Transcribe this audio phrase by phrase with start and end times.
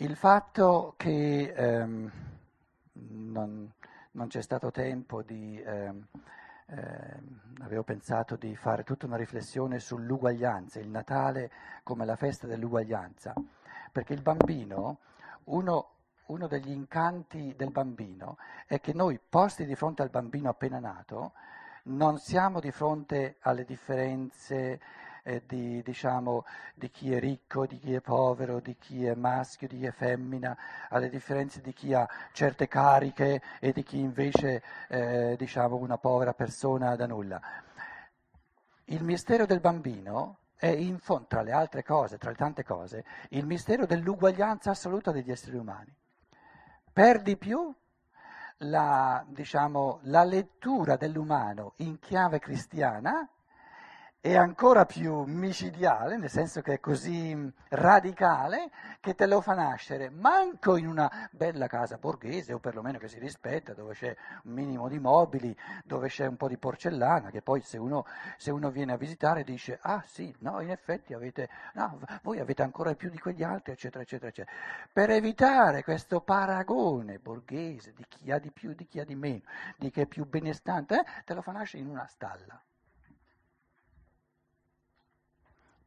[0.00, 2.08] Il fatto che ehm,
[2.92, 3.72] non,
[4.12, 5.60] non, c'è stato tempo di...
[5.60, 6.06] Ehm,
[6.66, 7.20] eh,
[7.62, 11.50] avevo pensato di fare tutta una riflessione sull'uguaglianza, il Natale
[11.82, 13.34] come la festa dell'uguaglianza,
[13.90, 14.98] perché il bambino,
[15.44, 15.88] uno,
[16.26, 18.36] uno degli incanti del bambino
[18.66, 21.32] è che noi posti di fronte al bambino appena nato,
[21.84, 24.78] non siamo di fronte alle differenze
[25.28, 26.44] eh, di, diciamo,
[26.74, 29.90] di, chi è ricco, di chi è povero, di chi è maschio, di chi è
[29.90, 30.56] femmina,
[30.88, 36.32] alle differenze di chi ha certe cariche e di chi invece eh, diciamo, una povera
[36.32, 37.40] persona da nulla.
[38.86, 43.04] Il mistero del bambino è in fondo, tra le altre cose, tra le tante cose,
[43.30, 45.94] il mistero dell'uguaglianza assoluta degli esseri umani.
[46.90, 47.72] Per di più
[48.62, 53.28] la, diciamo, la lettura dell'umano in chiave cristiana
[54.20, 60.10] è ancora più micidiale, nel senso che è così radicale, che te lo fa nascere
[60.10, 64.88] manco in una bella casa borghese, o perlomeno che si rispetta, dove c'è un minimo
[64.88, 68.92] di mobili, dove c'è un po' di porcellana, che poi se uno, se uno viene
[68.92, 73.18] a visitare dice, ah sì, no, in effetti avete, no, voi avete ancora più di
[73.20, 74.56] quegli altri, eccetera, eccetera, eccetera.
[74.92, 79.42] Per evitare questo paragone borghese di chi ha di più, di chi ha di meno,
[79.76, 82.60] di chi è più benestante, eh, te lo fa nascere in una stalla.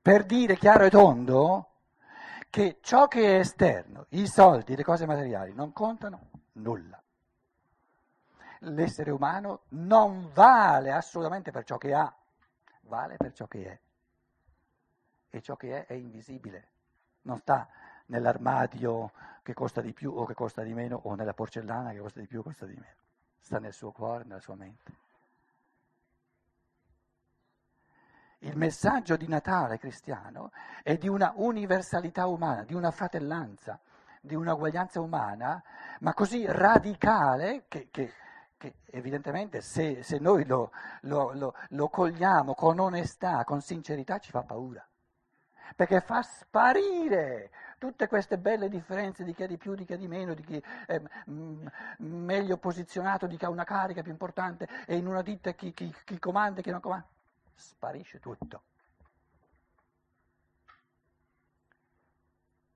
[0.02, 1.68] Per dire chiaro e tondo
[2.50, 7.02] che ciò che è esterno, i soldi, le cose materiali, non contano nulla.
[8.66, 12.14] L'essere umano non vale assolutamente per ciò che ha,
[12.82, 13.80] vale per ciò che è.
[15.30, 16.68] E ciò che è è invisibile,
[17.22, 17.68] non sta
[18.08, 19.12] nell'armadio
[19.44, 22.28] che costa di più o che costa di meno o nella porcellana che costa di
[22.28, 22.96] più o costa di meno,
[23.40, 24.92] sta nel suo cuore, nella sua mente.
[28.44, 33.80] Il messaggio di Natale cristiano è di una universalità umana, di una fratellanza,
[34.20, 35.62] di una uguaglianza umana,
[36.00, 38.12] ma così radicale che, che,
[38.58, 40.72] che evidentemente se, se noi lo,
[41.02, 44.84] lo, lo, lo cogliamo con onestà, con sincerità, ci fa paura.
[45.76, 49.98] Perché fa sparire tutte queste belle differenze di chi ha di più, di chi ha
[49.98, 51.00] di meno, di chi è
[51.98, 55.94] meglio posizionato, di chi ha una carica più importante e in una ditta chi, chi,
[56.04, 57.11] chi comanda e chi non comanda
[57.62, 58.64] sparisce tutto.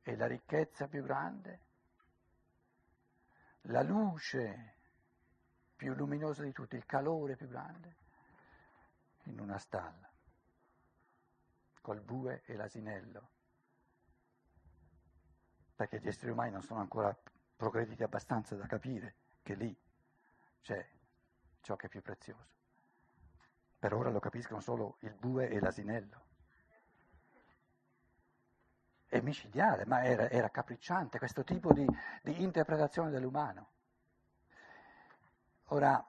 [0.03, 1.59] E la ricchezza più grande,
[3.61, 4.75] la luce
[5.75, 7.95] più luminosa di tutti, il calore più grande,
[9.23, 10.09] in una stalla,
[11.81, 13.29] col bue e l'asinello,
[15.75, 17.17] perché gli esseri umani non sono ancora
[17.55, 19.75] progrediti abbastanza da capire che lì
[20.61, 20.87] c'è
[21.61, 22.54] ciò che è più prezioso.
[23.85, 26.23] Per ora lo capiscono solo il bue e l'asinello.
[29.05, 31.85] È micidiale, ma era, era capricciante questo tipo di,
[32.23, 33.69] di interpretazione dell'umano.
[35.65, 36.03] Ora,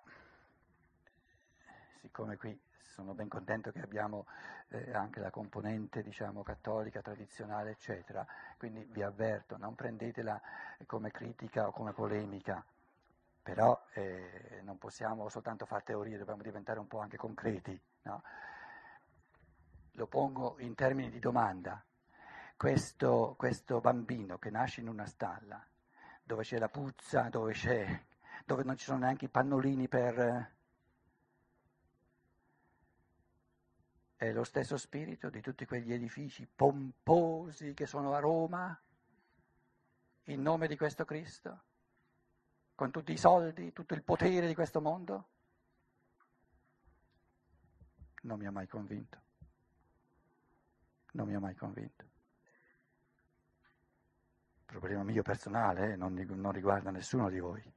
[2.00, 4.24] siccome qui sono ben contento che abbiamo
[4.68, 8.26] eh, anche la componente diciamo, cattolica, tradizionale, eccetera,
[8.56, 10.40] quindi vi avverto, non prendetela
[10.86, 12.64] come critica o come polemica,
[13.46, 17.80] però eh, non possiamo soltanto fare teorie, dobbiamo diventare un po' anche concreti.
[18.02, 18.24] No?
[19.92, 21.80] Lo pongo in termini di domanda.
[22.56, 25.64] Questo, questo, bambino che nasce in una stalla,
[26.24, 27.54] dove c'è la puzza, dove,
[28.44, 30.54] dove non ci sono neanche i pannolini per...
[34.16, 38.76] È lo stesso spirito di tutti quegli edifici pomposi che sono a Roma,
[40.24, 41.60] in nome di questo Cristo?
[42.76, 45.28] Con tutti i soldi, tutto il potere di questo mondo?
[48.22, 49.18] Non mi ha mai convinto.
[51.12, 52.04] Non mi ha mai convinto.
[54.66, 57.74] Problema mio personale, eh, non, non riguarda nessuno di voi.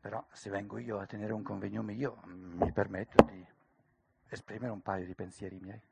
[0.00, 3.46] Però se vengo io a tenere un convegno mio, mi permetto di
[4.28, 5.82] esprimere un paio di pensieri miei.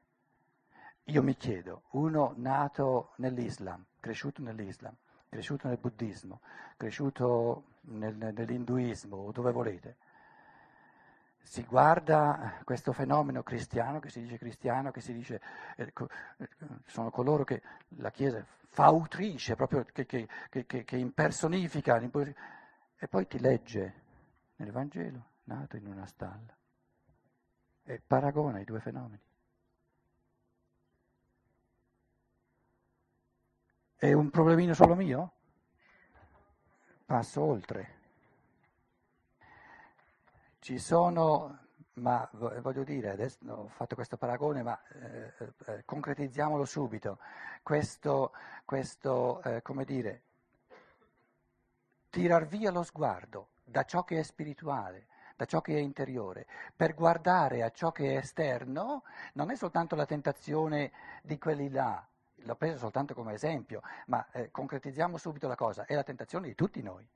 [1.05, 4.97] Io mi chiedo, uno nato nell'Islam, cresciuto nell'Islam,
[5.29, 6.41] cresciuto nel buddismo,
[6.77, 9.97] cresciuto nel, nell'induismo, dove volete,
[11.43, 15.41] si guarda questo fenomeno cristiano, che si dice cristiano, che si dice,
[15.77, 16.49] eh, eh
[16.87, 17.63] sono coloro che
[17.97, 23.95] la Chiesa fa autrice, proprio che, che, che, che impersonifica, e poi ti legge
[24.57, 26.55] nel Vangelo, nato in una stalla,
[27.85, 29.23] e paragona i due fenomeni.
[34.01, 35.33] È un problemino solo mio?
[37.05, 37.97] Passo oltre.
[40.61, 41.59] Ci sono
[41.95, 45.33] ma voglio dire, adesso ho fatto questo paragone, ma eh,
[45.67, 47.19] eh, concretizziamolo subito.
[47.61, 48.31] Questo,
[48.65, 50.23] questo eh, come dire,
[52.09, 56.47] tirar via lo sguardo da ciò che è spirituale, da ciò che è interiore,
[56.77, 59.03] per guardare a ciò che è esterno,
[59.33, 62.07] non è soltanto la tentazione di quelli là,
[62.43, 66.55] l'ho preso soltanto come esempio, ma eh, concretizziamo subito la cosa, è la tentazione di
[66.55, 67.07] tutti noi.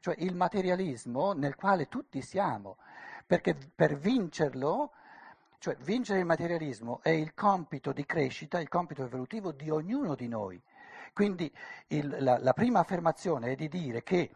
[0.00, 2.76] Cioè il materialismo nel quale tutti siamo,
[3.26, 4.92] perché per vincerlo,
[5.58, 10.28] cioè vincere il materialismo è il compito di crescita, il compito evolutivo di ognuno di
[10.28, 10.60] noi.
[11.12, 11.52] Quindi
[11.88, 14.30] il, la, la, prima affermazione è di dire che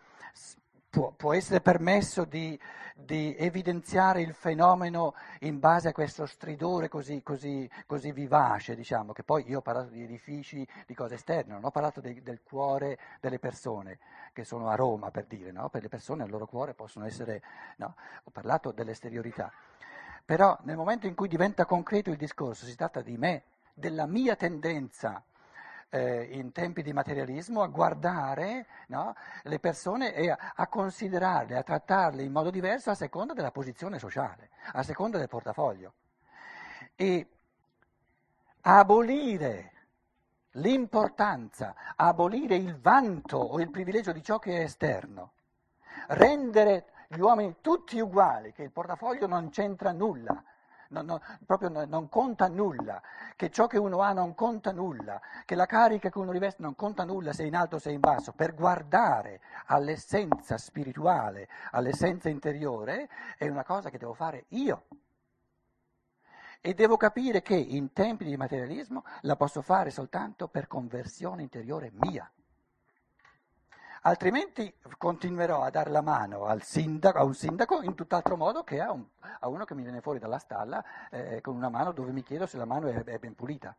[0.96, 2.58] può, può essere permesso di,
[2.94, 9.22] di, evidenziare il fenomeno in base a questo stridore così, così, così, vivace, diciamo, che
[9.22, 12.98] poi io ho parlato di edifici, di cose esterne, non ho parlato de, del cuore
[13.20, 13.98] delle persone,
[14.32, 15.68] che sono a Roma per dire, no?
[15.68, 17.42] per le persone il loro cuore possono essere,
[17.76, 17.94] no?
[18.24, 19.52] ho parlato dell'esteriorità.
[20.24, 23.42] Però nel momento in cui diventa concreto il discorso, si tratta di me,
[23.74, 25.22] della mia tendenza
[25.90, 31.62] eh, in tempi di materialismo a guardare no, le persone e a, a, considerarle, a
[31.62, 35.94] trattarle in modo diverso a seconda della posizione sociale, a seconda del portafoglio.
[36.94, 37.28] E
[38.62, 39.72] abolire
[40.52, 45.32] l'importanza, abolire il vanto o il privilegio di ciò che è esterno,
[46.08, 50.42] rendere gli uomini tutti uguali, che il portafoglio non c'entra nulla,
[50.88, 53.00] non, non, proprio non, non, conta nulla,
[53.36, 56.74] che ciò che uno ha non conta nulla, che la carica che uno riveste non
[56.74, 63.08] conta nulla se in alto o se in basso, per guardare all'essenza spirituale, all'essenza interiore,
[63.36, 64.84] è una cosa che devo fare io.
[66.60, 71.92] E devo capire che in tempi di materialismo la posso fare soltanto per conversione interiore
[71.92, 72.28] mia
[74.06, 78.92] altrimenti continuerò a dare la mano sindaco, a un sindaco in tutt'altro modo che a,
[78.92, 79.04] un,
[79.40, 82.46] a, uno che mi viene fuori dalla stalla eh, con una mano dove mi chiedo
[82.46, 83.76] se la mano è, è ben pulita.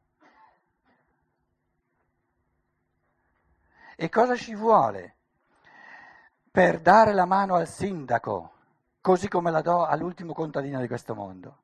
[3.96, 5.16] E cosa ci vuole
[6.52, 8.52] per dare la mano al sindaco,
[9.00, 11.58] così come la do all'ultimo contadino di questo mondo?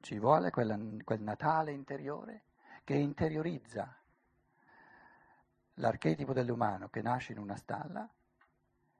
[0.00, 2.42] Ci vuole quella, quel Natale interiore
[2.82, 3.94] che interiorizza
[5.74, 8.08] l'archetipo dell'umano che nasce in una stalla,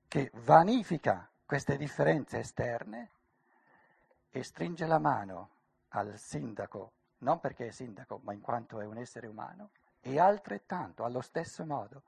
[0.09, 3.11] che vanifica queste differenze esterne
[4.31, 5.51] e stringe la mano
[5.89, 9.71] al sindaco, non perché è sindaco, ma in quanto è un essere umano,
[10.01, 12.03] e altrettanto, allo stesso modo,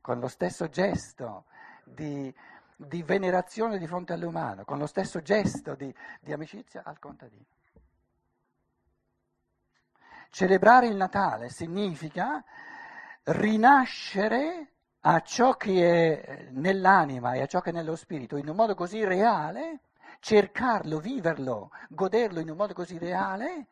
[0.00, 1.44] con lo stesso gesto
[1.84, 2.32] di,
[2.76, 7.44] di venerazione di fronte all'umano, con lo stesso gesto di, di amicizia al contadino.
[10.30, 12.42] Celebrare il Natale significa
[13.24, 18.56] rinascere a ciò che è nell'anima e a ciò che è nello spirito in un
[18.56, 19.80] modo così reale,
[20.20, 23.66] cercarlo, viverlo, goderlo in un modo così reale,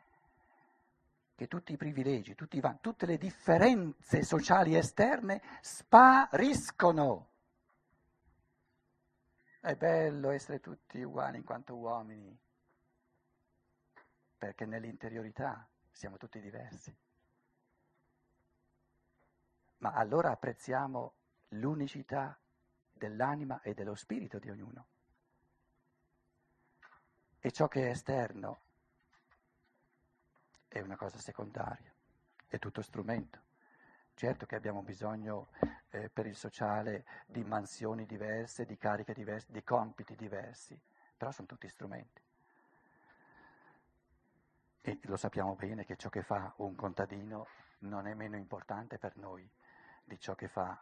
[1.34, 7.28] che tutti i privilegi, tutti i, tutte le differenze sociali esterne spariscono.
[9.60, 12.36] È bello essere tutti uguali in quanto uomini,
[14.36, 16.94] perché nell'interiorità siamo tutti diversi
[19.80, 21.14] ma allora apprezziamo
[21.50, 22.38] l'unicità
[22.92, 24.86] dell'anima e dello spirito di ognuno.
[27.38, 28.60] E ciò che è esterno
[30.68, 31.92] è una cosa secondaria,
[32.46, 33.48] è tutto strumento.
[34.14, 35.48] Certo che abbiamo bisogno
[35.88, 40.78] eh, per il sociale di mansioni diverse, di cariche diverse, di compiti diversi,
[41.16, 42.20] però sono tutti strumenti.
[44.82, 47.46] E lo sappiamo bene che ciò che fa un contadino
[47.80, 49.50] non è meno importante per noi
[50.10, 50.76] di ciò che fa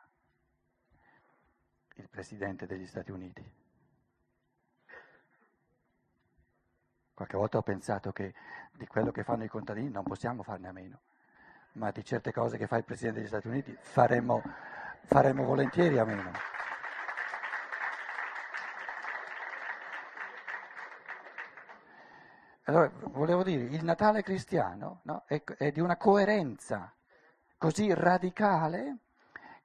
[1.97, 3.45] il Presidente degli Stati Uniti.
[7.13, 8.33] Qualche volta ho pensato che
[8.73, 11.01] di quello che fanno i contadini non possiamo farne a meno,
[11.73, 14.43] ma di certe cose che fa il Presidente degli Stati Uniti faremo,
[15.03, 16.33] faremo volentieri a meno.
[22.65, 26.95] Allora, volevo dire, il Natale cristiano no, è, è di una coerenza
[27.59, 29.08] così radicale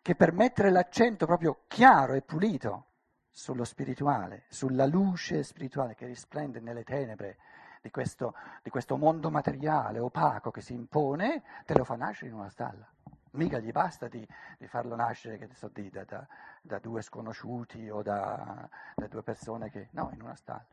[0.03, 2.88] che per mettere l'accento proprio chiaro e pulito
[3.31, 7.38] sullo spirituale, sulla luce spirituale che risplende nelle tenebre
[7.81, 12.36] di questo, di questo mondo materiale opaco che si impone, te lo fa nascere in
[12.36, 12.86] una stalla.
[13.31, 16.27] Mica gli basta di, di farlo nascere so, di, da, da,
[16.62, 19.88] da, due sconosciuti o da, da due persone che...
[19.91, 20.67] No, in una stalla.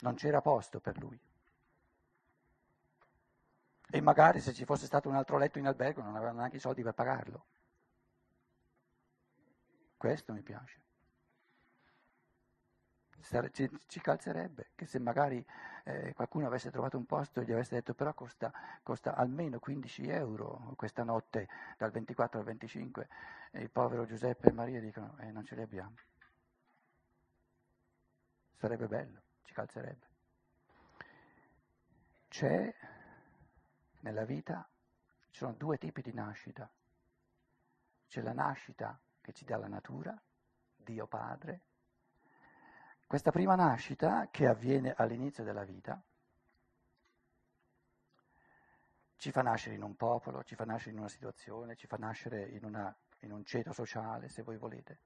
[0.00, 1.18] Non c'era posto per lui.
[3.90, 6.60] E magari se ci fosse stato un altro letto in albergo non avevano neanche i
[6.60, 7.44] soldi per pagarlo.
[9.98, 10.80] Questo mi piace.
[13.50, 15.44] ci, ci calzerebbe, che se magari
[15.82, 18.52] eh, qualcuno avesse trovato un posto e gli avesse detto però costa,
[18.84, 23.08] costa, almeno 15 euro questa notte dal 24 al 25
[23.50, 25.96] e il povero Giuseppe e Maria dicono eh, non ce li abbiamo.
[28.54, 30.06] Sarebbe bello, ci calzerebbe.
[32.28, 32.72] C'è
[34.02, 34.68] nella vita,
[35.30, 36.70] ci sono due tipi di nascita.
[38.06, 38.96] C'è la nascita
[39.28, 40.18] che ci dà la natura,
[40.74, 41.60] Dio Padre,
[43.06, 46.02] questa prima nascita, che avviene all'inizio della vita,
[49.16, 52.42] ci fa nascere in un popolo, ci fa nascere in una situazione, ci fa nascere
[52.42, 55.00] in, una, in un ceto sociale, se voi volete.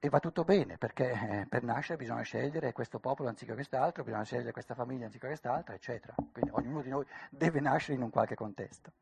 [0.00, 4.24] E va tutto bene, perché eh, per nascere bisogna scegliere questo popolo anziché quest'altro, bisogna
[4.24, 6.14] scegliere questa famiglia anziché quest'altra, eccetera.
[6.16, 8.92] Quindi ognuno di noi deve nascere in un qualche contesto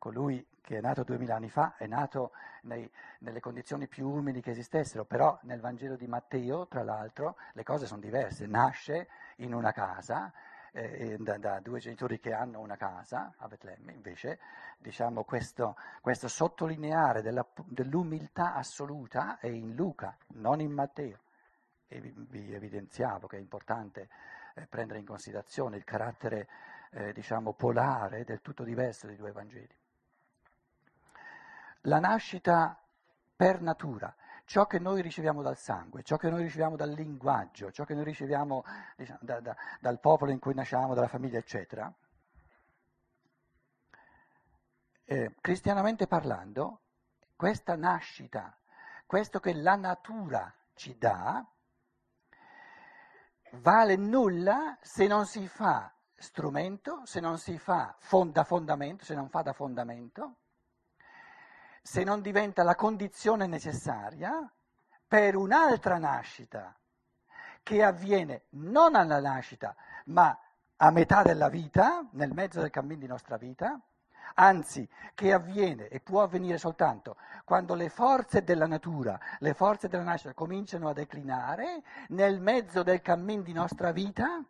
[0.00, 4.50] colui che è nato duemila anni fa è nato nei, nelle condizioni più umili che
[4.50, 8.46] esistessero, però nel Vangelo di Matteo, tra l'altro, le cose sono diverse.
[8.46, 10.32] Nasce in una casa,
[10.72, 14.38] eh, da, da, due genitori che hanno una casa a Betlemme, invece
[14.78, 21.18] diciamo, questo, questo sottolineare della, dell'umiltà assoluta è in Luca, non in Matteo.
[21.88, 24.08] E vi, vi evidenziavo che è importante
[24.54, 26.48] eh, prendere in considerazione il carattere
[26.92, 29.78] eh, diciamo, polare del tutto diverso dei due Vangeli
[31.82, 32.78] la nascita
[33.34, 37.84] per natura, ciò che noi riceviamo dal sangue, ciò che noi riceviamo dal linguaggio, ciò
[37.84, 38.64] che noi riceviamo
[38.96, 41.92] diciamo, da, da, dal popolo in cui nasciamo, dalla famiglia, eccetera,
[45.04, 46.80] eh, cristianamente parlando,
[47.34, 48.54] questa nascita,
[49.06, 51.44] questo che la natura ci dà,
[53.52, 59.28] vale nulla se non si fa strumento, se non si fa fonda fondamento, se non
[59.30, 60.36] fa da fondamento
[61.82, 64.50] se non diventa la condizione necessaria
[65.06, 66.74] per un'altra nascita
[67.62, 69.74] che avviene non alla nascita,
[70.06, 70.36] ma
[70.76, 73.78] a metà della vita, nel mezzo del cammino di nostra vita,
[74.34, 80.04] anzi che avviene e può avvenire soltanto quando le forze della natura, le forze della
[80.04, 84.42] nascita cominciano a declinare, nel mezzo del cammino di nostra vita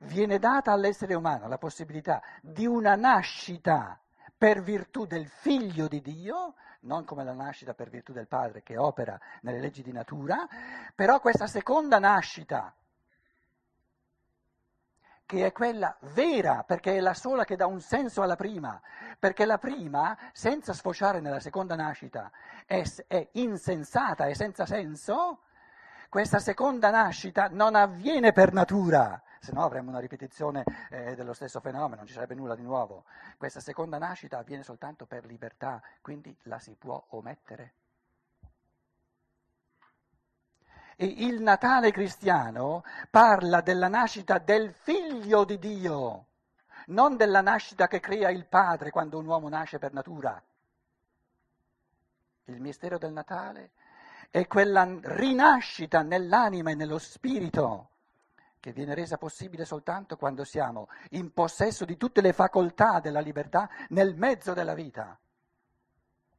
[0.00, 4.00] viene data all'essere umano la possibilità di una nascita
[4.40, 8.78] per virtù del figlio di Dio, non come la nascita per virtù del padre che
[8.78, 10.48] opera nelle leggi di natura,
[10.94, 12.74] però questa seconda nascita,
[15.26, 18.80] che è quella vera, perché è la sola che dà un senso alla prima,
[19.18, 22.32] perché la prima, senza sfociare nella seconda nascita,
[22.64, 25.42] è, è insensata, è senza senso,
[26.08, 31.60] questa seconda nascita non avviene per natura, se no avremmo una ripetizione eh, dello stesso
[31.60, 33.04] fenomeno, non ci sarebbe nulla di nuovo.
[33.38, 37.72] Questa seconda nascita avviene soltanto per libertà, quindi la si può omettere.
[40.94, 46.26] E il Natale cristiano parla della nascita del figlio di Dio,
[46.88, 50.40] non della nascita che crea il padre quando un uomo nasce per natura.
[52.44, 53.70] Il mistero del Natale
[54.28, 57.88] è quella rinascita nell'anima e nello spirito
[58.60, 63.68] che viene resa possibile soltanto quando siamo in possesso di tutte le facoltà della libertà
[63.88, 65.18] nel mezzo della vita.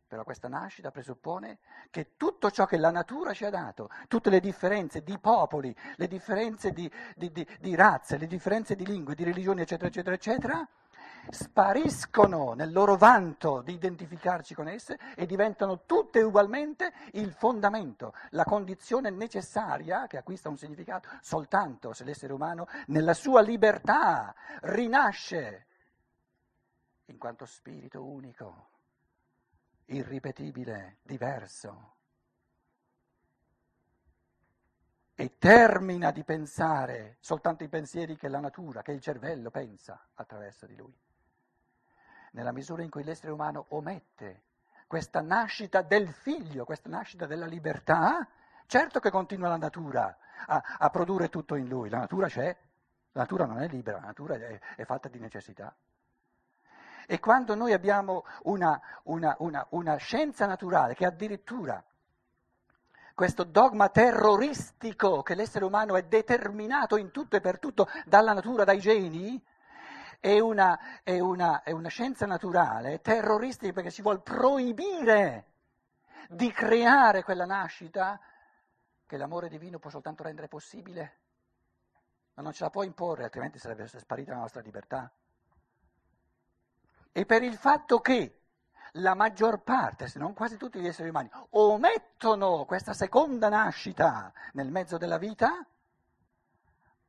[0.07, 1.59] Però questa nascita presuppone
[1.89, 6.07] che tutto ciò che la natura ci ha dato, tutte le differenze di popoli, le
[6.07, 10.69] differenze di, di, di, di razze, le differenze di lingue, di religioni, eccetera, eccetera, eccetera,
[11.29, 18.43] spariscono nel loro vanto di identificarci con esse e diventano tutte ugualmente il fondamento, la
[18.43, 25.67] condizione necessaria che acquista un significato soltanto se l'essere umano nella sua libertà rinasce
[27.05, 28.69] in quanto spirito unico,
[29.85, 31.95] irripetibile, diverso.
[35.13, 40.65] E termina di pensare soltanto i pensieri che la natura, che il cervello pensa attraverso
[40.65, 41.09] di lui
[42.31, 44.43] nella misura in cui l'essere umano omette
[44.87, 48.27] questa nascita del figlio, questa nascita della libertà,
[48.65, 52.55] certo che continua la natura a, a produrre tutto in lui, la natura c'è,
[53.13, 55.73] la natura non è libera, la natura è, è fatta di necessità.
[57.07, 61.81] E quando noi abbiamo una, una, una, una scienza naturale che addirittura
[63.13, 68.63] questo dogma terroristico che l'essere umano è determinato in tutto e per tutto dalla natura,
[68.63, 69.41] dai geni,
[70.21, 75.47] è una, è una, è una scienza naturale terroristica perché si vuole proibire
[76.29, 78.21] di creare quella nascita
[79.07, 81.17] che l'amore divino può soltanto rendere possibile,
[82.35, 85.11] ma non ce la può imporre, altrimenti sarebbe sparita la nostra libertà.
[87.11, 88.41] E per il fatto che
[88.93, 94.69] la maggior parte, se non quasi tutti gli esseri umani, omettono questa seconda nascita nel
[94.69, 95.65] mezzo della vita,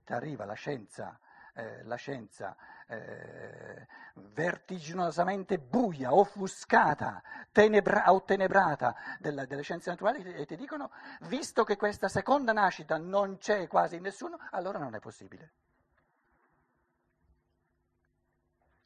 [0.06, 1.18] arriva la scienza,
[1.54, 2.56] eh, la scienza
[2.86, 10.90] eh, vertiginosamente buia, offuscata, tenebra, ottenebrata della, delle scienze naturali e ti dicono,
[11.22, 15.52] visto che questa seconda nascita non c'è quasi nessuno, allora non è possibile.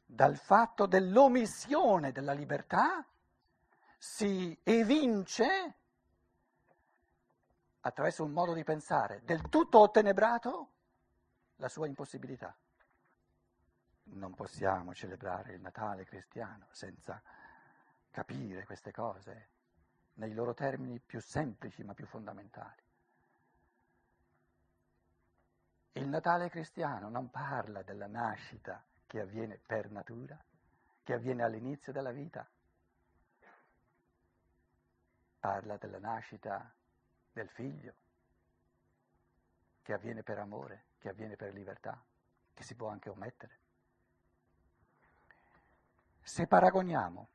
[0.05, 3.05] Dal fatto dell'omissione della libertà
[3.97, 5.75] si evince
[7.81, 10.71] attraverso un modo di pensare del tutto ottenebrato
[11.57, 12.55] la sua impossibilità.
[14.03, 17.21] Non possiamo celebrare il Natale cristiano senza
[18.09, 19.49] capire queste cose
[20.13, 22.85] nei loro termini più semplici ma più fondamentali.
[25.93, 30.37] Il Natale cristiano non parla della nascita che avviene per natura,
[31.03, 32.47] che avviene all'inizio della vita,
[35.39, 36.71] parla della nascita
[37.31, 37.93] del figlio,
[39.81, 42.01] che avviene per amore, che avviene per libertà,
[42.53, 43.59] che si può anche omettere.
[46.21, 47.27] Se paragoniamo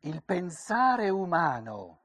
[0.00, 2.00] il pensare umano,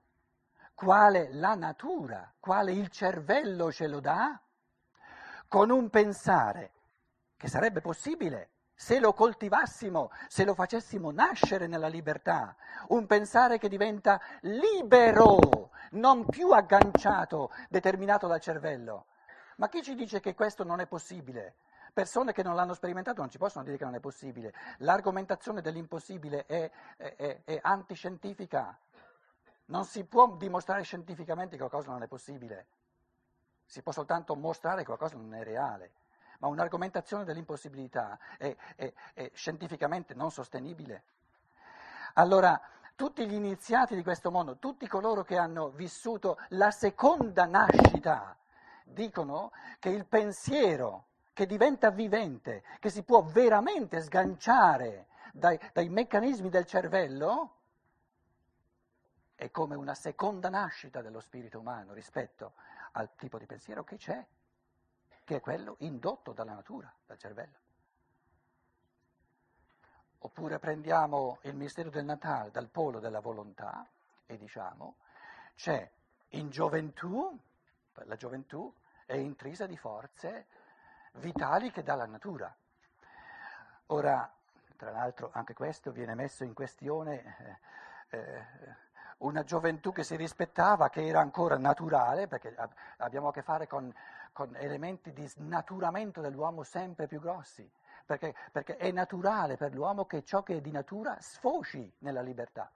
[0.74, 4.39] quale la natura, quale il cervello ce lo dà,
[5.48, 6.72] con un pensare
[7.38, 8.50] che sarebbe possibile
[8.82, 12.56] se lo coltivassimo, se lo facessimo nascere nella libertà,
[12.88, 19.06] un pensare che diventa libero, non più agganciato, determinato dal cervello.
[19.62, 21.53] Ma chi ci dice che questo non è possibile?
[21.94, 24.56] Persone che non l'hanno sperimentato non ci possono dire che non è possibile.
[24.77, 28.75] L'argomentazione dell'impossibile è, è, è, è antiscientifica.
[29.65, 32.65] Non si può dimostrare scientificamente che qualcosa non è possibile.
[33.63, 35.91] Si può soltanto mostrare che qualcosa non è reale.
[36.39, 41.03] Ma un'argomentazione dell'impossibilità è, è, è scientificamente non sostenibile.
[42.15, 42.60] Allora,
[42.96, 48.36] tutti gli iniziati di questo mondo, tutti coloro che hanno vissuto la seconda nascita,
[48.91, 56.50] dicono che il pensiero che diventa vivente, che si può veramente sganciare dai, dai meccanismi
[56.50, 57.55] del cervello,
[59.35, 62.53] è come una seconda nascita dello spirito umano rispetto
[62.92, 64.24] al tipo di pensiero che c'è,
[65.24, 67.57] che è quello indotto dalla natura, dal cervello.
[70.20, 73.87] Oppure prendiamo il mistero del Natale dal polo della volontà
[74.27, 74.98] e diciamo
[75.55, 75.89] c'è
[76.29, 77.35] in gioventù,
[77.94, 78.72] la gioventù
[79.11, 80.45] è intrisa di forze
[81.15, 82.53] vitali che dà la natura.
[83.87, 84.31] Ora,
[84.77, 87.59] tra l'altro, anche questo viene messo in questione.
[88.09, 92.55] Eh, eh, una gioventù che si rispettava, che era ancora naturale, perché
[92.97, 93.93] abbiamo a che fare con,
[94.31, 97.69] con elementi di snaturamento dell'uomo sempre più grossi,
[98.05, 102.71] perché, perché, è naturale per l'uomo che ciò che è di natura sfoci nella libertà.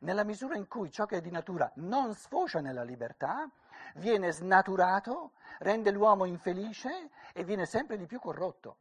[0.00, 3.46] Nella misura in cui ciò che è di natura non sfocia nella libertà,
[3.94, 8.76] viene snaturato, rende l'uomo infelice e viene sempre di più corrotto.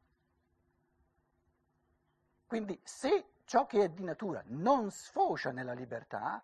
[2.47, 6.41] Quindi se ciò che è di natura non sfocia nella libertà,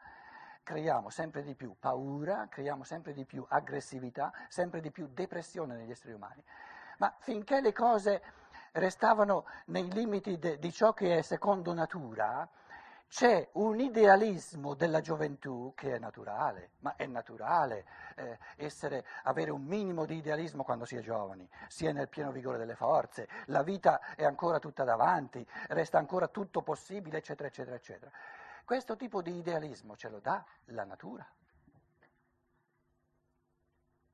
[0.63, 5.91] creiamo sempre di più paura, creiamo sempre di più aggressività, sempre di più depressione negli
[5.91, 6.43] esseri umani.
[6.97, 8.21] Ma finché le cose
[8.71, 12.47] restavano nei limiti de, di ciò che è secondo natura,
[13.07, 19.63] c'è un idealismo della gioventù che è naturale, ma è naturale eh, essere, avere un
[19.63, 23.63] minimo di idealismo quando si è giovani, si è nel pieno vigore delle forze, la
[23.63, 28.11] vita è ancora tutta davanti, resta ancora tutto possibile, eccetera, eccetera, eccetera.
[28.65, 31.25] Questo tipo di idealismo ce lo dà la natura.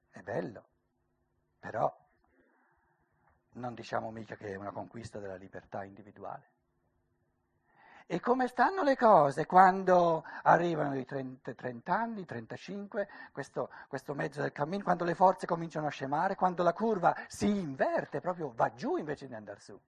[0.09, 0.65] È bello,
[1.57, 1.91] però
[3.53, 6.59] non diciamo mica che è una conquista della libertà individuale.
[8.13, 14.41] E come stanno le cose quando arrivano i 30, 30 anni, 35, questo, questo, mezzo
[14.41, 18.73] del cammino, quando le forze cominciano a scemare, quando la curva si inverte, proprio va
[18.73, 19.79] giù invece di andare su?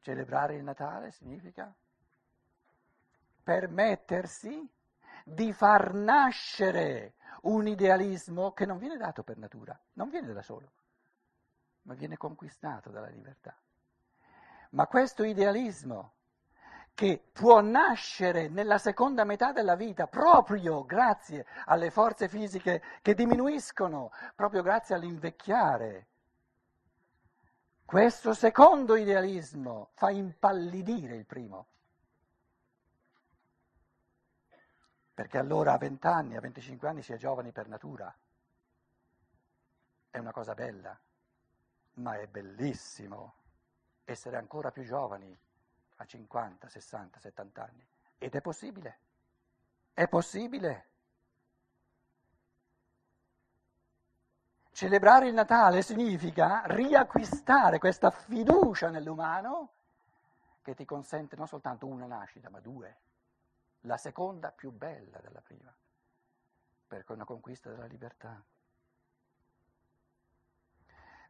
[0.00, 1.70] Celebrare il Natale significa
[3.42, 4.66] permettersi
[5.24, 10.72] di far nascere un idealismo che non viene dato per natura, non viene da solo,
[11.82, 13.54] ma viene conquistato dalla libertà.
[14.70, 16.12] Ma questo idealismo
[16.98, 24.10] che può nascere nella seconda metà della vita proprio grazie alle forze fisiche che diminuiscono,
[24.34, 26.06] proprio grazie all'invecchiare.
[27.84, 31.66] Questo secondo idealismo fa impallidire il primo.
[35.14, 38.12] Perché allora a 20 anni, a 25 anni si è giovani per natura.
[40.10, 40.98] È una cosa bella,
[41.94, 43.37] ma è bellissimo
[44.12, 45.38] essere ancora più giovani
[45.96, 47.86] a 50, 60, 70 anni.
[48.16, 48.98] Ed è possibile.
[49.92, 50.86] È possibile.
[54.70, 59.72] Celebrare il Natale significa riacquistare questa fiducia nell'umano
[60.62, 62.96] che ti consente non soltanto una nascita, ma due.
[63.82, 65.74] La seconda più bella della prima,
[66.86, 68.42] perché è una conquista della libertà.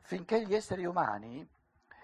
[0.00, 1.56] Finché gli esseri umani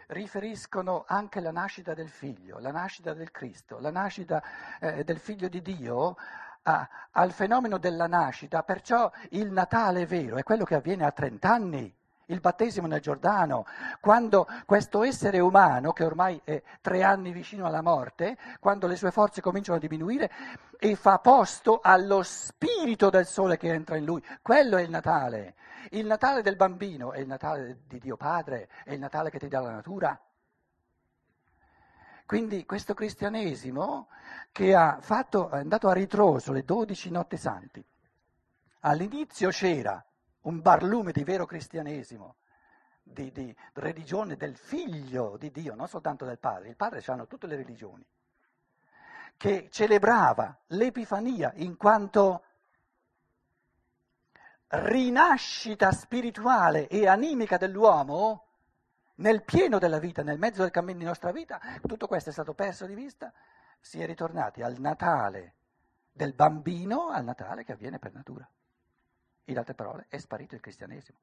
[0.08, 4.42] riferiscono anche la nascita del figlio, la nascita del Cristo, la nascita
[4.80, 6.16] eh, del figlio di Dio
[6.62, 11.50] a, al fenomeno della nascita, perciò il Natale vero è quello che avviene a 30
[11.50, 11.94] anni,
[12.26, 13.66] il battesimo nel Giordano,
[14.00, 19.10] quando questo essere umano, che ormai è tre anni vicino alla morte, quando le sue
[19.10, 20.30] forze cominciano a diminuire
[20.78, 25.54] e fa posto allo spirito del sole che entra in lui, quello è il Natale.
[25.90, 29.48] Il Natale del bambino è il Natale di Dio Padre, è il Natale che ti
[29.48, 30.18] dà la natura.
[32.26, 34.08] Quindi questo cristianesimo
[34.50, 37.84] che ha fatto, è andato a ritroso le dodici notti santi,
[38.80, 40.02] all'inizio c'era
[40.42, 42.36] un barlume di vero cristianesimo,
[43.02, 46.70] di, di, religione del figlio di Dio, non soltanto del padre.
[46.70, 48.04] Il padre hanno tutte le religioni,
[49.36, 52.44] che celebrava l'Epifania in quanto
[54.68, 58.46] rinascita spirituale e animica dell'uomo
[59.16, 62.54] nel pieno della vita, nel mezzo del cammino di nostra vita, tutto questo è stato
[62.54, 63.32] perso di vista,
[63.80, 65.54] si è ritornati al Natale
[66.10, 68.48] del bambino, al Natale che avviene per natura.
[69.44, 71.18] In altre parole, è sparito il cristianesimo.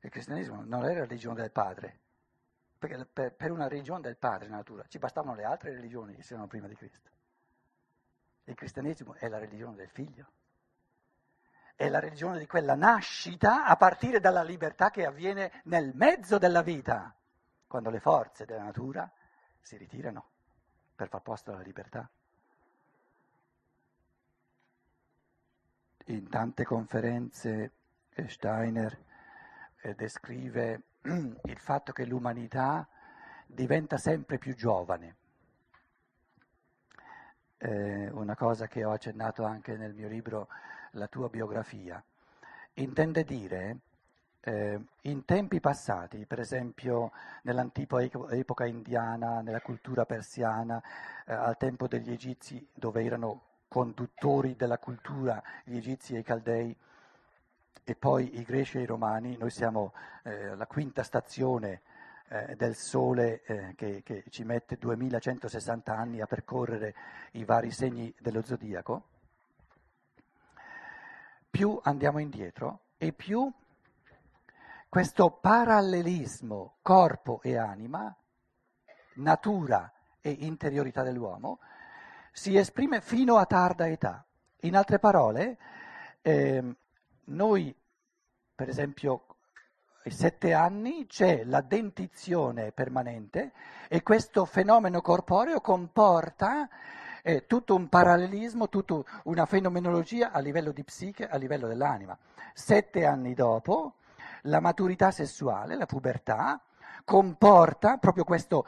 [0.00, 2.00] Il cristianesimo non è la religione del padre,
[2.78, 6.48] perché per, per una religione del padre, natura, ci bastavano le altre religioni che c'erano
[6.48, 7.10] prima di Cristo.
[8.44, 10.28] Il cristianesimo è la religione del figlio
[11.76, 16.62] è la religione di quella nascita a partire dalla libertà che avviene nel mezzo della
[16.62, 17.14] vita,
[17.66, 19.08] quando le forze della natura
[19.60, 20.30] si ritirano
[20.96, 22.08] per far posto alla libertà.
[26.06, 27.72] In tante conferenze
[28.26, 28.98] Steiner
[29.82, 32.88] eh, descrive il fatto che l'umanità
[33.46, 35.16] diventa sempre più giovane.
[37.58, 40.48] Eh, una cosa che ho accennato anche nel mio libro
[40.96, 42.02] la tua biografia,
[42.74, 43.78] intende dire
[44.40, 50.82] eh, in tempi passati, per esempio nell'antica epoca indiana, nella cultura persiana,
[51.26, 56.76] eh, al tempo degli egizi dove erano conduttori della cultura gli egizi e i caldei
[57.88, 61.82] e poi i greci e i romani, noi siamo eh, la quinta stazione
[62.28, 66.94] eh, del Sole eh, che, che ci mette 2160 anni a percorrere
[67.32, 69.14] i vari segni dello zodiaco
[71.50, 73.50] più andiamo indietro e più
[74.88, 78.14] questo parallelismo corpo e anima,
[79.16, 81.58] natura e interiorità dell'uomo,
[82.32, 84.24] si esprime fino a tarda età.
[84.60, 85.58] In altre parole,
[86.22, 86.76] eh,
[87.24, 87.74] noi,
[88.54, 89.26] per esempio,
[90.04, 93.52] ai sette anni c'è la dentizione permanente
[93.88, 96.68] e questo fenomeno corporeo comporta
[97.26, 102.16] è tutto un parallelismo, tutta una fenomenologia a livello di psiche, a livello dell'anima.
[102.54, 103.94] Sette anni dopo,
[104.42, 106.60] la maturità sessuale, la pubertà,
[107.02, 108.64] comporta proprio questo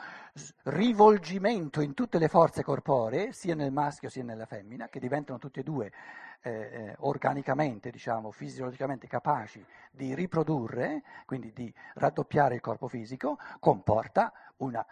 [0.65, 5.61] rivolgimento in tutte le forze corporee, sia nel maschio sia nella femmina, che diventano tutte
[5.61, 5.93] e due
[6.41, 14.33] eh, eh organicamente, diciamo, fisiologicamente capaci di riprodurre, quindi di raddoppiare il corpo fisico, comporta
[14.57, 14.85] una,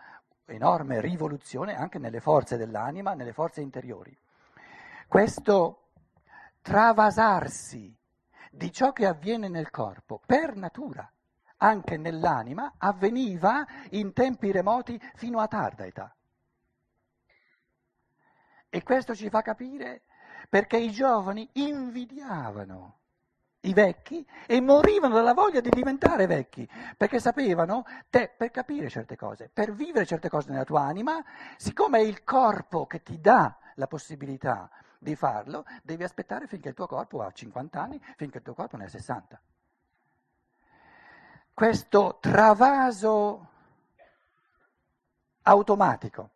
[0.47, 4.17] enorme rivoluzione anche nelle forze dell'anima, nelle forze interiori.
[5.09, 5.91] Questo
[6.63, 7.95] travasarsi
[8.51, 11.11] di ciò che avviene nel corpo per natura,
[11.59, 16.15] anche nell'anima, avveniva in tempi remoti fino a tarda età.
[18.69, 20.03] E questo ci fa capire
[20.49, 22.99] perché i giovani invidiavano
[23.67, 29.17] i vecchi e morivano dalla voglia di diventare vecchi, perché sapevano, te, per capire certe
[29.17, 31.23] cose, per vivere certe cose nella tua anima,
[31.57, 36.75] siccome è il corpo che ti dà la possibilità di farlo, devi aspettare finché il
[36.75, 39.41] tuo corpo ha 50 anni, finché il tuo corpo ne ha 60.
[41.53, 43.49] Questo travaso
[45.43, 46.31] automatico,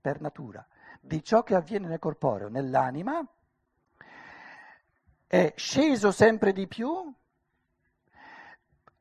[0.00, 0.66] per natura,
[1.00, 3.26] di ciò che avviene nel corporeo, nell'anima,
[5.34, 7.12] è sceso sempre di più.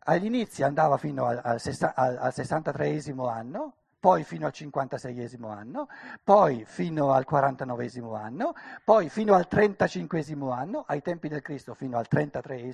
[0.06, 5.88] All'inizio andava fino al, al, al 63 anno, poi fino al 56 anno,
[6.24, 12.00] poi fino al 49 anno, poi fino al 35 anno, ai tempi del Cristo fino
[12.00, 12.74] al 33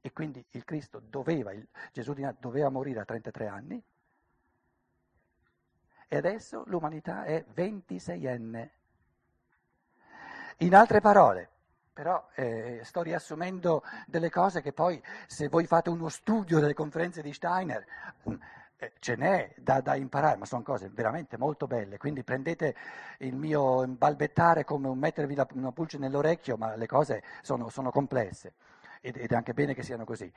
[0.00, 3.80] e quindi il Cristo doveva, il Gesù doveva morire a 33 anni,
[6.08, 8.68] e adesso l'umanità è 26enne.
[10.58, 11.50] In altre parole,
[11.98, 17.22] però eh, sto riassumendo delle cose che poi se voi fate uno studio delle conferenze
[17.22, 17.84] di Steiner
[18.30, 18.34] mm,
[18.76, 22.76] eh, ce n'è da, da, imparare, ma sono cose veramente molto belle, quindi prendete
[23.18, 27.90] il mio balbettare come un mettervi la, una pulce nell'orecchio, ma le cose sono, sono
[27.90, 28.52] complesse
[29.00, 30.32] ed, ed, è anche bene che siano così.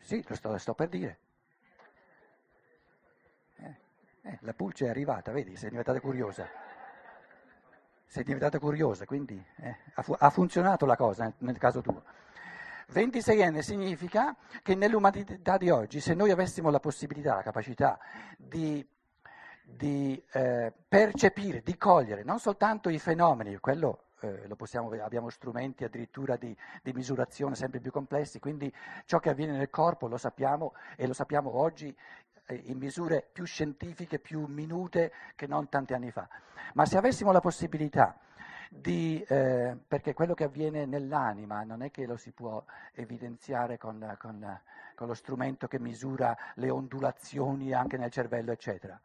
[0.00, 1.18] Sì, lo sto, sto per dire.
[3.58, 3.76] Eh,
[4.22, 6.69] eh, la pulce è arrivata, vedi, sei diventata curiosa
[8.10, 12.02] sei diventata curiosa, quindi eh, ha, fu- ha, funzionato la cosa nel, caso tuo.
[12.92, 18.00] 26enne significa che nell'umanità di oggi, se noi avessimo la possibilità, la capacità
[18.36, 18.84] di,
[19.62, 26.34] di eh, percepire, di cogliere non soltanto i fenomeni, quello eh, possiamo, abbiamo strumenti addirittura
[26.34, 28.72] di, di, misurazione sempre più complessi, quindi
[29.04, 31.96] ciò che avviene nel corpo lo sappiamo e lo sappiamo oggi
[32.54, 36.28] in misure più scientifiche, più minute che non tanti anni fa.
[36.74, 38.18] Ma se avessimo la possibilità
[38.68, 44.16] di, eh, perché quello che avviene nell'anima non è che lo si può evidenziare con,
[44.20, 44.60] con,
[44.94, 48.98] con lo strumento che misura le ondulazioni anche nel cervello, eccetera.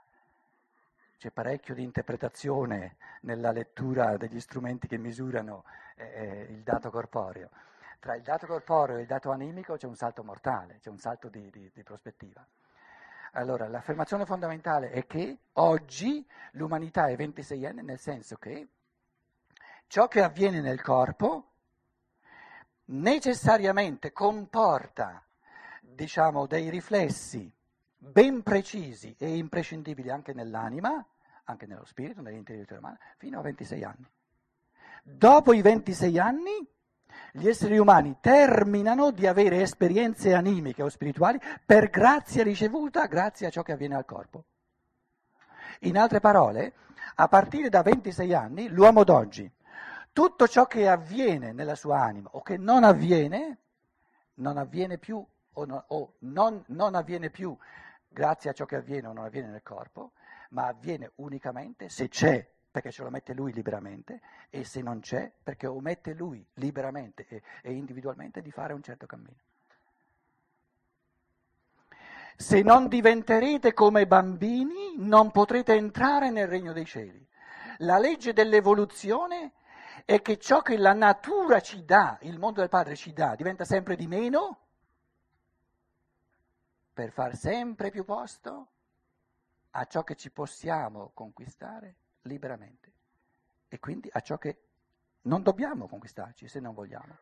[1.17, 5.63] C'è parecchio di interpretazione nella lettura degli strumenti che misurano
[5.95, 7.49] eh, il dato corporeo.
[7.99, 11.27] Tra il dato corporeo e il dato animico c'è un salto mortale, c'è un salto
[11.27, 12.45] di, di, di prospettiva.
[13.37, 18.67] Allora, l'affermazione fondamentale è che oggi l'umanità è 26enne nel senso che
[19.87, 21.51] ciò che avviene nel corpo
[22.85, 25.21] necessariamente comporta,
[25.81, 27.51] diciamo, dei riflessi
[27.97, 31.05] ben precisi e imprescindibili anche nell'anima,
[31.43, 34.09] anche nello spirito, nell'intelligenza umana, fino a 26 anni.
[35.03, 36.74] Dopo i 26 anni
[37.32, 43.49] gli esseri umani terminano di avere esperienze animiche o spirituali per grazia ricevuta grazie a
[43.49, 44.45] ciò che avviene al corpo.
[45.82, 46.73] In altre parole,
[47.15, 49.51] a partire da 26 anni, l'uomo d'oggi,
[50.13, 53.58] tutto ciò che avviene nella sua anima o che non avviene,
[54.36, 55.23] non avviene più
[55.54, 57.56] o, no, o non, non avviene più
[58.08, 60.13] grazie a ciò che avviene o non avviene nel corpo,
[60.51, 65.31] ma avviene unicamente se c'è perché ce lo mette lui liberamente, e se non c'è,
[65.41, 69.39] perché omette lui liberamente e, e individualmente di fare un certo cammino.
[72.35, 77.25] Se non diventerete come bambini, non potrete entrare nel regno dei cieli.
[77.77, 79.53] La legge dell'evoluzione
[80.03, 83.63] è che ciò che la natura ci dà, il mondo del Padre ci dà, diventa
[83.63, 84.59] sempre di meno
[86.91, 88.67] per far sempre più posto
[89.69, 92.91] a ciò che ci possiamo conquistare liberamente
[93.67, 94.57] e quindi a ciò che
[95.23, 97.17] non dobbiamo conquistarci se non vogliamo.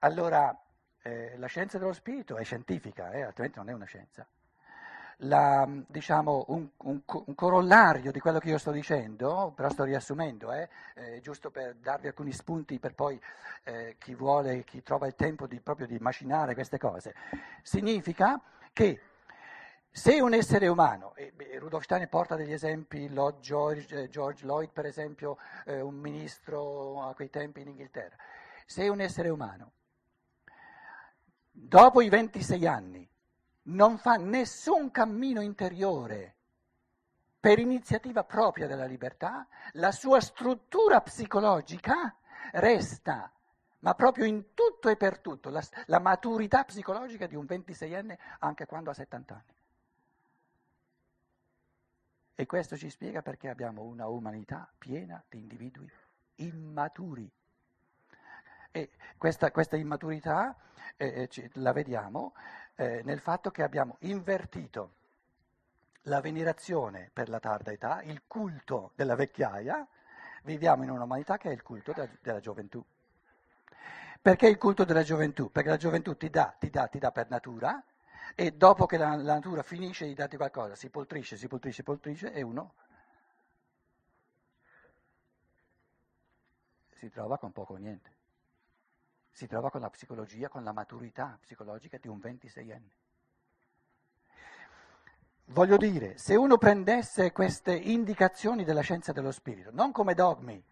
[0.00, 0.56] Allora,
[1.02, 4.26] eh, la scienza dello spirito è scientifica, eh, altrimenti non è una scienza.
[5.22, 10.52] La, diciamo, un, un, un, corollario di quello che io sto dicendo, però sto riassumendo,
[10.52, 13.20] eh, eh, giusto per darvi alcuni spunti per poi
[13.64, 17.14] eh, chi vuole, chi trova il tempo di, proprio di macinare queste cose,
[17.62, 18.40] significa
[18.72, 19.00] che
[19.90, 24.86] se un essere umano, e Rudolf Steiner porta degli esempi, George, eh, George Lloyd per
[24.86, 28.16] esempio, eh, un ministro a quei tempi in Inghilterra,
[28.66, 29.72] se un essere umano
[31.58, 33.08] dopo i 26 anni
[33.64, 36.36] non fa nessun cammino interiore
[37.40, 42.16] per iniziativa propria della libertà, la sua struttura psicologica
[42.52, 43.30] resta,
[43.80, 48.66] ma proprio in tutto e per tutto, la, la maturità psicologica di un 26enne anche
[48.66, 49.56] quando ha 70 anni.
[52.40, 55.90] E questo ci spiega perché abbiamo una umanità piena di individui
[56.36, 57.28] immaturi.
[58.70, 60.56] E questa, questa immaturità
[60.96, 62.34] eh, eh la vediamo
[62.76, 64.92] eh, nel fatto che abbiamo invertito
[66.02, 69.84] la venerazione per la tarda età, il culto della vecchiaia,
[70.44, 72.80] viviamo in un'umanità che è il culto della, della gioventù.
[74.22, 75.50] Perché il culto della gioventù?
[75.50, 77.82] Perché la gioventù ti dà, ti dà, ti dà per natura,
[78.34, 81.82] e dopo che la, la natura finisce di darti qualcosa, si poltrisce, si poltrisce, si
[81.82, 82.74] poltrisce e uno
[86.98, 88.16] si trova con poco o niente.
[89.30, 92.90] Si trova con la psicologia, con la maturità psicologica di un 26enne.
[95.50, 100.62] Voglio dire, se uno prendesse queste indicazioni della scienza dello spirito, non come dogmi,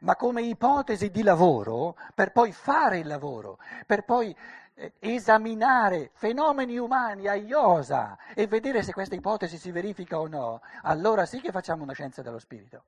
[0.00, 4.34] ma come ipotesi di lavoro, per poi fare il lavoro, per poi
[4.74, 10.60] eh, esaminare fenomeni umani a iosa e vedere se questa ipotesi si verifica o no,
[10.82, 12.84] allora sì che facciamo una scienza dello spirito.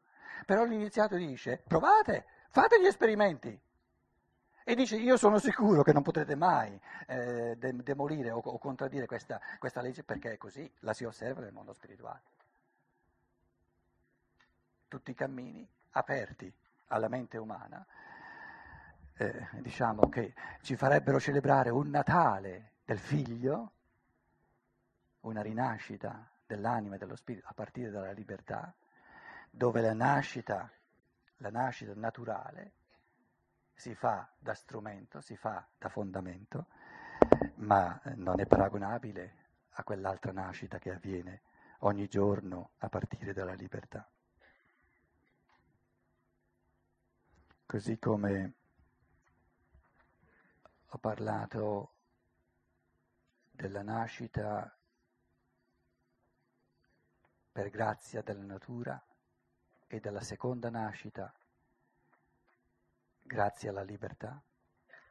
[0.46, 3.58] Però l'iniziato dice, provate, fate gli esperimenti
[4.68, 9.06] E dice io sono sicuro che non potrete mai eh, de- demolire o, o contraddire
[9.06, 12.20] questa, questa legge perché è così, la si osserva nel mondo spirituale.
[14.88, 16.52] Tutti i cammini aperti
[16.88, 17.84] alla mente umana,
[19.14, 23.72] eh, diciamo che ci farebbero celebrare un Natale del figlio,
[25.20, 28.72] una rinascita dell'anima e dello spirito a partire dalla libertà,
[29.50, 30.70] dove la nascita,
[31.38, 32.72] la nascita naturale
[33.74, 36.66] si fa da strumento, si fa da fondamento,
[37.56, 39.34] ma non è paragonabile
[39.72, 41.42] a quell'altra nascita che avviene
[41.80, 44.08] ogni giorno a partire dalla libertà.
[47.70, 48.54] Così come
[50.86, 51.92] ho parlato
[53.50, 54.74] della nascita
[57.52, 58.98] per grazia della natura
[59.86, 61.30] e della seconda nascita
[63.20, 64.42] grazie alla libertà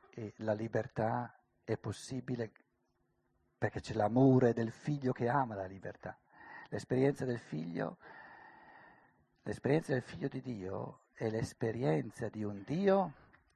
[0.09, 2.51] e la libertà è possibile
[3.55, 6.17] perché c'è l'amore del figlio che ama la libertà.
[6.69, 7.99] L'esperienza del figlio,
[9.43, 13.13] l'esperienza del figlio di Dio è l'esperienza di un Dio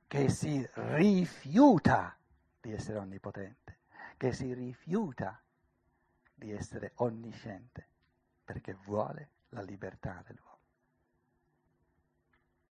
[0.07, 2.17] che si rifiuta
[2.59, 3.77] di essere onnipotente,
[4.17, 5.39] che si rifiuta
[6.33, 7.87] di essere onnisciente,
[8.43, 10.50] perché vuole la libertà dell'uomo.